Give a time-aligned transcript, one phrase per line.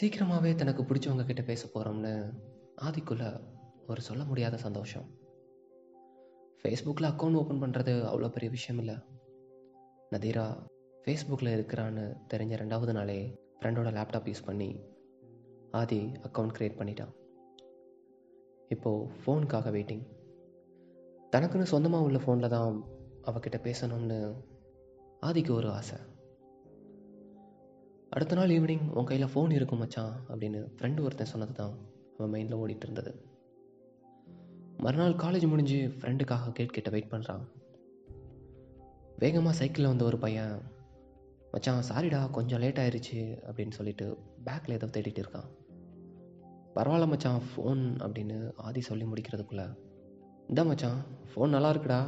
[0.00, 2.12] சீக்கிரமாகவே தனக்கு பிடிச்சவங்க கிட்ட பேச போகிறோம்னு
[2.82, 3.24] ஆதிக்குள்ள
[3.86, 5.06] ஒரு சொல்ல முடியாத சந்தோஷம்.
[6.60, 8.96] ஃபேஸ்புக்கில் அக்கௌண்ட் ஓப்பன் பண்ணுறது அவ்வளோ பெரிய விஷயம் இல்லை
[10.12, 10.44] நதீரா
[11.02, 13.18] ஃபேஸ்புக்கில் இருக்கிறான்னு தெரிஞ்ச ரெண்டாவது நாளே
[13.58, 14.70] ஃப்ரெண்டோட லேப்டாப் யூஸ் பண்ணி
[15.70, 17.12] ஆதி அக்கௌண்ட் க்ரியேட் பண்ணிட்டான்.
[18.68, 20.04] இப்போது ஃபோனுக்காக வெயிட்டிங்
[21.36, 22.80] தனக்குன்னு சொந்தமாக உள்ள ஃபோனில் தான்
[23.22, 24.20] அவகிட்ட பேசணும்னு
[25.26, 25.98] ஆதிக்கு ஒரு ஆசை.
[28.14, 31.74] அடுத்த நாள் ஈவினிங் உன் கையில் ஃபோன் இருக்கும் மச்சான் அப்படின்னு ஃப்ரெண்டு ஒருத்தன் சொன்னது தான்
[32.16, 33.12] அவன் மைண்டில் ஓடிட்டு இருந்தது.
[34.76, 37.44] மறுநாள் காலேஜ் முடிஞ்சு ஃப்ரெண்டுக்காக கேட் கிட்ட வெயிட் பண்ணுறான்
[39.18, 40.54] வேகமாக சைக்கிளில் வந்த ஒரு பையன்
[41.52, 45.48] மச்சான் சாரிடா கொஞ்சம் லேட் ஆயிடுச்சு அப்படின்னு சொல்லிட்டு பேக்கில் ஏதோ தேடிட்டு இருக்கான்.
[46.74, 49.68] பரவாயில்ல மச்சான் ஃபோன் அப்படின்னு ஆதி சொல்லி முடிக்கிறதுக்குள்ளே
[50.48, 52.02] இந்த மச்சான் ஃபோன் நல்லா இருக்குடா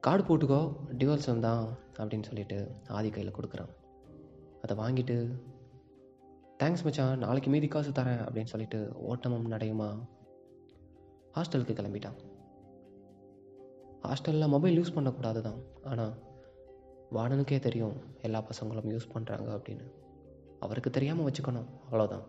[0.00, 0.62] கார்டு போட்டுக்கோ
[0.98, 1.64] டிவோர்ஸ் தான்
[1.98, 3.72] அப்படின்னு சொல்லிட்டு ஆதி கையில் கொடுக்குறான்.
[4.64, 5.16] அதை வாங்கிட்டு
[6.62, 8.78] தேங்க்ஸ் மச்சான் நாளைக்கு மீதி காசு தரேன் அப்படின்னு சொல்லிட்டு
[9.10, 9.88] ஓட்டமும் நடையுமா?
[11.36, 12.18] ஹாஸ்டலுக்கு கிளம்பிட்டான்.
[14.06, 16.14] ஹாஸ்டலில் மொபைல் யூஸ் பண்ணக்கூடாது தான் ஆனால்
[17.12, 19.86] வாடனுக்கே தெரியும் எல்லா பசங்களும் யூஸ் பண்ணுறாங்க அப்படின்னு.
[20.60, 22.24] அவருக்கு தெரியாமல் வச்சுக்கணும் அவ்வளோதான்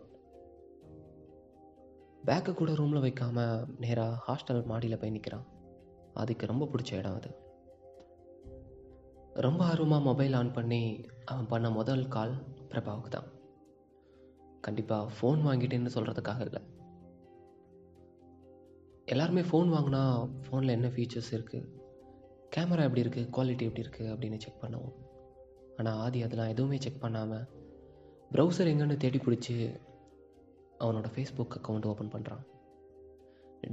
[2.27, 5.47] பேக்கை கூட ரூமில் வைக்காமல் நேராக ஹாஸ்டல் மாடியில் போய் நிற்கிறான்
[6.21, 7.29] அதுக்கு ரொம்ப பிடிச்ச இடம் அது.
[9.35, 12.35] ரொம்ப ஆர்வமாக மொபைல் ஆன் பண்ணி அவன் பண்ண முதல் கால்
[12.69, 13.27] பிரபாவுக்கு தான்.
[14.61, 16.61] கண்டிப்பாக ஃபோன் வாங்கிட்டேன்னு சொல்கிறதுக்காக இல்லை.
[19.05, 20.03] எல்லாருமே ஃபோன் வாங்கினா
[20.45, 21.67] ஃபோனில் என்ன ஃபீச்சர்ஸ் இருக்குது
[22.55, 24.95] கேமரா எப்படி இருக்குது குவாலிட்டி எப்படி இருக்குது அப்படின்னு செக் பண்ணுவோம்.
[25.77, 27.45] ஆனால் ஆதி அதெல்லாம் எதுவுமே செக் பண்ணாமல்
[28.31, 29.71] ப்ரௌசர் எங்கேன்னு தேடி பிடிச்சி
[30.79, 32.43] அவனோட ஃபேஸ்புக் அக்கௌண்ட் ஓப்பன் பண்ணுறான்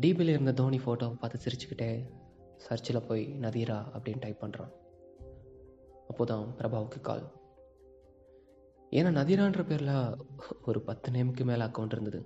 [0.01, 2.09] டிபியில் இருந்த தோனி ஃபோட்டோவை பார்த்து சிரிச்சுக்கிட்டே
[2.57, 4.73] சர்ச்சில் போய் நதீரா அப்படின்னு டைப் பண்ணுறான்
[6.09, 7.25] அப்போ தான் பிரபாவுக்கு கால்
[8.93, 9.97] ஏன்னா நதிரான்ற பேரில்
[10.65, 12.21] ஒரு பத்து நேமுக்கு மேலே அக்கௌண்ட் இருந்தது.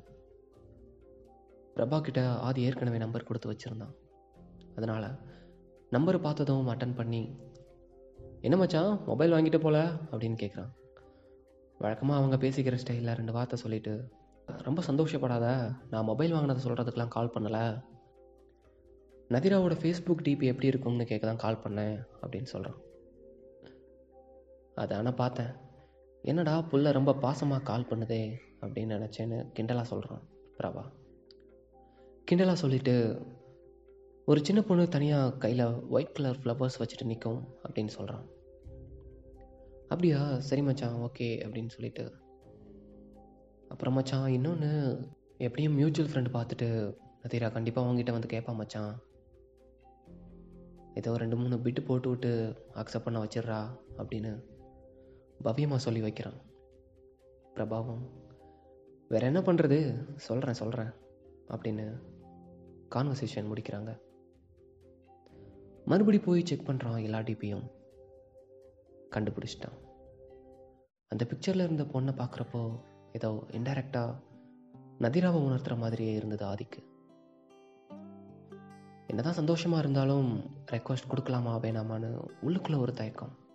[1.76, 3.94] பிரபா கிட்ட ஆதி ஏற்கனவே நம்பர் கொடுத்து வச்சுருந்தான்.
[4.76, 5.09] அதனால்
[5.91, 7.38] நம்பரை பார்த்ததும் அட்டன் பண்ணி
[8.41, 9.76] என்ன மச்சான் மொபைல் வாங்கிட்டு போல?
[10.10, 10.72] அப்படின்னு கேட்குறான்
[11.78, 14.10] வழக்கமாக அவங்க பேசிக்கிற ஸ்டைலில் ரெண்டு வார்த்தை சொல்லிட்டு
[14.62, 15.47] ரொம்ப சந்தோஷப்படாத
[15.91, 17.84] நான் மொபைல் வாங்கினதை சொல்கிறதுக்கெலாம் கால் பண்ணலை.
[19.31, 22.78] நதிராவோட ஃபேஸ்புக் டிபி எப்படி இருக்கும்னு கேட்க தான் கால் பண்ணேன் அப்படின்னு சொல்கிறான்
[24.82, 25.53] அதை ஆனால் பார்த்தேன்.
[26.31, 28.22] என்னடா புள்ள ரொம்ப பாசமாக கால் பண்ணுதே
[28.62, 30.22] அப்படின்னு நினச்சேன்னு கிண்டலாக சொல்கிறான்
[30.59, 30.82] பிரபா.
[32.28, 32.94] கிண்டலாக சொல்லிட்டு
[34.31, 38.25] ஒரு சின்ன பொண்ணு தனியாக கையில் ஒயிட் கலர் ஃப்ளவர்ஸ் வச்சுட்டு நிற்கும் அப்படின்னு சொல்கிறான்
[39.88, 40.20] அப்படியா?
[40.48, 42.04] சரி மச்சான் ஓகே அப்படின்னு சொல்லிட்டு.
[43.72, 44.70] அப்புறம் மச்சான் இன்னொன்று
[45.47, 46.69] எப்படியும் மியூச்சுவல் ஃப்ரெண்டு பார்த்துட்டு
[47.22, 48.92] நதீரா கண்டிப்பாக உங்ககிட்ட வந்து கேட்பான் மச்சான்.
[51.00, 52.31] ஏதோ ரெண்டு மூணு பிட்டு போட்டு விட்டு
[52.82, 53.60] அக்செப்ட் பண்ண வச்சிடுறா
[54.00, 54.32] அப்படின்னு
[55.44, 56.38] பவ்யமாக சொல்லி வைக்கிறான்.
[57.54, 58.10] பிரபாவம்
[59.08, 60.92] வேற என்ன பண்ணுறது சொல்கிறேன் சொல்கிறேன்
[61.48, 62.02] அப்படின்னு
[62.94, 63.98] கான்வர்சேஷன் முடிக்கிறாங்க.
[65.84, 67.70] மறுபடி போய் செக் பண்ணுறான் எல்லா டிபியும்
[69.10, 69.78] கண்டுபிடிச்சிட்டான்.
[71.08, 72.80] அந்த பிக்சரில் இருந்த பொண்ணை பார்க்குறப்போ
[73.12, 74.14] ஏதோ இன்டைரக்டாக
[74.98, 76.84] நதிராவை உணர்த்துற மாதிரியே இருந்தது ஆதிக்கு.
[79.06, 80.41] என்னதான் சந்தோஷமாக இருந்தாலும்
[80.72, 83.45] ரெக்வஸ்ட் கொடுக்கலாமா வேணாமான்னு உள்ளுக்குள்ளே ஒரு தயக்கம்.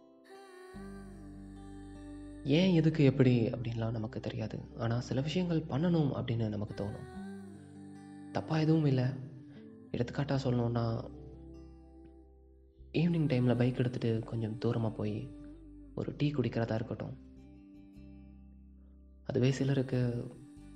[2.44, 4.59] ஏன் எதுக்கு எப்படி அப்படின்லாம் நமக்கு தெரியாது.
[4.78, 7.29] ஆனால் சில விஷயங்கள் பண்ணணும் அப்படின்னு நமக்கு தோணும்.
[8.34, 9.03] தப்பாக எதுவும் இல்லை.
[9.91, 11.09] எடுத்துக்காட்டாக சொல்லணுன்னா
[12.94, 15.30] ஈவினிங் டைமில் பைக் எடுத்துகிட்டு கொஞ்சம் தூரமாக போய்
[15.96, 17.18] ஒரு டீ குடிக்கிறதா இருக்கட்டும்.
[19.24, 20.31] அதுவே சிலருக்கு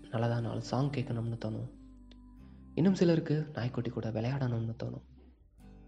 [0.09, 1.69] நல்லதா நாள் சாங் கேட்கணும்னு தோணும்.
[2.73, 5.03] இன்னும் சிலருக்கு நாய்க்குட்டி கூட விளையாடணும்னு தோணும்.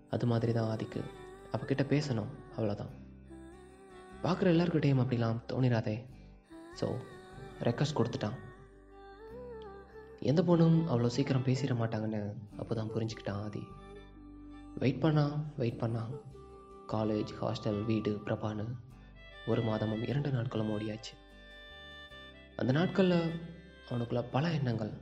[0.10, 1.02] அது மாதிரி தான் ஆதிக்கு.
[1.52, 3.06] அவகிட்ட பேசணும் அவ்வளோதான்
[4.28, 5.98] பார்க்குற எல்லாருக்கிட்டையும் அப்படிலாம் தோணிடாதே
[6.80, 6.88] ஸோ
[7.68, 8.38] ரெக்வஸ்ட் கொடுத்துட்டான்.
[10.30, 12.20] எந்த பொண்ணும் அவ்வளோ சீக்கிரம் பேசிட மாட்டாங்கன்னு
[12.62, 13.62] அப்போ தான் புரிஞ்சுக்கிட்டான் ஆதி.
[14.82, 16.12] வெயிட் பண்ணான் வெயிட் பண்ணான்
[16.94, 18.66] காலேஜ் ஹாஸ்டல் வீடு பிரபான்னு
[19.52, 21.14] ஒரு மாதமும் இரண்டு நாட்களும் ஓடியாச்சு.
[22.62, 23.20] அந்த நாட்களில்
[23.90, 24.94] அவனுக்குள்ள பல எண்ணங்கள்.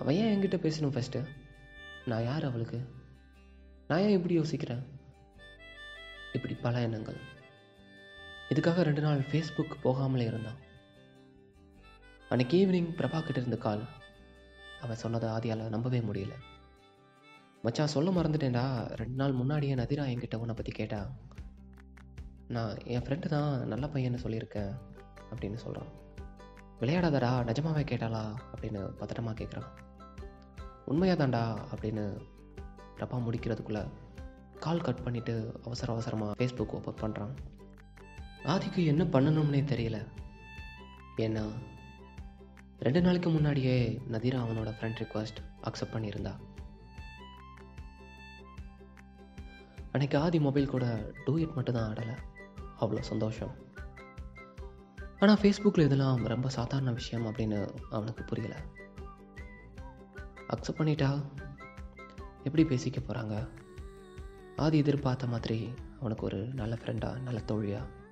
[0.00, 1.22] அவன் ஏன் என்கிட்ட பேசணும் ஃபஸ்ட்டு
[2.12, 2.80] நான் யார் அவளுக்கு?
[3.88, 4.82] நான் ஏன் இப்படி யோசிக்கிறேன்?
[6.38, 7.20] இப்படி பல எண்ணங்கள்.
[8.48, 10.58] இதுக்காக ரெண்டு நாள் ஃபேஸ்புக் போகாமலே இருந்தான்.
[12.28, 13.84] அன்னைக்கு ஈவினிங் பிரபா கிட்ட இருந்த கால்
[14.80, 16.32] அவன் சொன்னதை ஆதியால் நம்பவே முடியல.
[17.62, 18.64] மச்சான் சொல்ல மறந்துட்டேன்டா.
[18.94, 21.10] ரெண்டு நாள் முன்னாடியே நதிரா என்கிட்ட உன்னை பற்றி கேட்டா.
[22.48, 24.72] நான் என் ஃப்ரெண்டு தான் நல்ல பையன்னு சொல்லியிருக்கேன்
[25.30, 25.90] அப்படின்னு சொல்கிறான்
[26.80, 28.22] விளையாடாதடா நிஜமாவே கேட்டாளா?
[28.54, 29.68] அப்படின்னு பதட்டமாக கேட்குறான்
[30.84, 31.42] உண்மையாக தான்டா
[31.74, 32.04] அப்படின்னு
[32.98, 33.88] பிரபா முடிக்கிறதுக்குள்ளே
[34.60, 37.34] கால் கட் பண்ணிவிட்டு அவசர அவசரமாக ஃபேஸ்புக் ஓப்பன் பண்ணுறான்
[38.44, 39.98] ஆதிக்கு என்ன பண்ணணும்னே தெரியல.
[41.16, 41.44] ஏன்னா
[42.78, 46.32] ரெண்டு நாளைக்கு முன்னாடியே நதிரா அவனோட ஃப்ரெண்ட் ரிக்வஸ்ட் அக்செப்ட் பண்ணியிருந்தா.
[49.92, 52.16] அன்னைக்கு ஆதி மொபைல் கூட டூ இட் மட்டும்தான் ஆடலை.
[52.80, 53.54] அவ்வளோ சந்தோஷம்.
[55.18, 57.60] ஆனால் ஃபேஸ்புக்கில் இதெல்லாம் ரொம்ப சாதாரண விஷயம் அப்படின்னு
[57.90, 58.54] அவனுக்கு புரியல.
[60.48, 61.10] அக்செப்ட் பண்ணிட்டா
[62.44, 63.48] எப்படி பேசிக்க போகிறாங்க
[64.56, 68.02] ஆதி எதிர்பார்த்த மாதிரி அவனுக்கு ஒரு நல்ல ஃப்ரெண்டாக நல்ல தோழியாக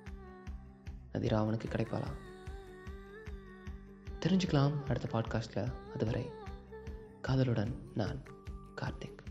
[1.13, 2.07] நதிரா அவனுக்கு கிடைப்பாளா?
[4.19, 6.29] தெரிஞ்சுக்கலாம் அடுத்த பாட்காஸ்ட்டில் அதுவரை
[7.21, 8.21] காதலுடன் நான்
[8.75, 9.22] கார்த்திக்.